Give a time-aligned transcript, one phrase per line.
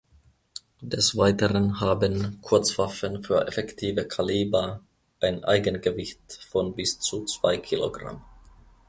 [0.81, 4.79] Des Weiteren haben Kurzwaffen für effektive Kaliber
[5.19, 8.19] ein Eigengewicht von bis zu zwei Kilogramm.